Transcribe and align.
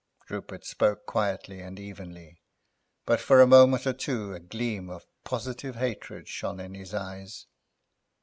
Rupert 0.29 0.65
spoke 0.65 1.05
quietly 1.05 1.59
and 1.59 1.79
evenly, 1.79 2.41
but 3.05 3.19
for 3.21 3.39
a 3.39 3.45
moment 3.45 3.85
or 3.85 3.93
two 3.93 4.33
a 4.33 4.39
gleam 4.39 4.89
of 4.89 5.05
positive 5.23 5.75
hatred 5.75 6.27
shone 6.27 6.59
in 6.59 6.73
his 6.73 6.91
eyes. 6.95 7.45